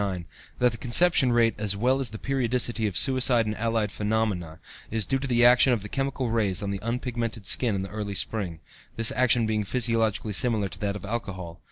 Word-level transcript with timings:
1909) 0.01 0.57
that 0.57 0.71
the 0.71 0.77
conception 0.79 1.31
rate, 1.31 1.53
as 1.59 1.75
well 1.77 1.99
as 1.99 2.09
the 2.09 2.17
periodicity 2.17 2.87
of 2.87 2.97
suicide 2.97 3.45
and 3.45 3.55
allied 3.57 3.91
phenomena, 3.91 4.57
is 4.89 5.05
due 5.05 5.19
to 5.19 5.27
the 5.27 5.45
action 5.45 5.71
of 5.73 5.83
the 5.83 5.89
chemical 5.89 6.31
rays 6.31 6.63
on 6.63 6.71
the 6.71 6.79
unpigmented 6.81 7.45
skin 7.45 7.75
in 7.75 7.85
early 7.85 8.15
spring, 8.15 8.59
this 8.95 9.11
action 9.11 9.45
being 9.45 9.63
physiologically 9.63 10.33
similar 10.33 10.67
to 10.67 10.79
that 10.79 10.95
of 10.95 11.05
alcohol. 11.05 11.59